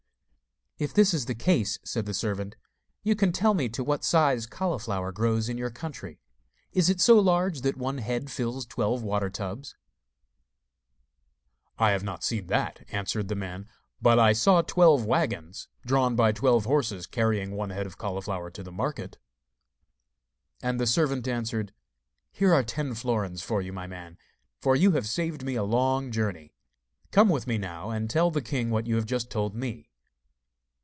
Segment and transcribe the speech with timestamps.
[0.77, 2.55] 'If that is the case,' said the servant,
[3.03, 6.17] 'you can tell me to what size cauliflower grows in your country?
[6.73, 9.75] Is it so large that one head fills twelve water tubs?'
[11.77, 13.69] 'I have not seen that,' answered the man.
[14.01, 18.63] 'But I saw twelve waggons, drawn by twelve horses, carrying one head of cauliflower to
[18.63, 19.19] the market.'
[20.63, 21.75] And the servant answered:
[22.31, 24.17] 'Here are ten florins for you, my man,
[24.59, 26.55] for you have saved me a long journey.
[27.11, 29.89] Come with me now, and tell the king what you have just told me.